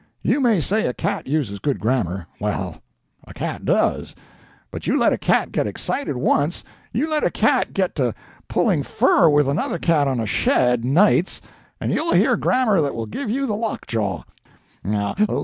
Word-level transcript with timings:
You 0.23 0.39
may 0.39 0.59
say 0.61 0.87
a 0.87 0.95
cat 0.95 1.27
uses 1.27 1.59
good 1.59 1.77
grammar. 1.79 2.25
Well, 2.39 2.81
a 3.27 3.35
cat 3.35 3.65
does 3.65 4.15
but 4.71 4.87
you 4.87 4.97
let 4.97 5.13
a 5.13 5.17
cat 5.19 5.51
get 5.51 5.67
excited 5.67 6.15
once; 6.17 6.63
you 6.91 7.07
let 7.07 7.23
a 7.23 7.29
cat 7.29 7.71
get 7.71 7.93
to 7.97 8.15
pulling 8.47 8.81
fur 8.81 9.29
with 9.29 9.47
another 9.47 9.77
cat 9.77 10.07
on 10.07 10.19
a 10.19 10.25
shed, 10.25 10.83
nights, 10.83 11.39
and 11.79 11.91
you'll 11.91 12.13
hear 12.13 12.35
grammar 12.35 12.81
that 12.81 12.95
will 12.95 13.05
give 13.05 13.29
you 13.29 13.45
the 13.45 13.53
lockjaw. 13.53 14.23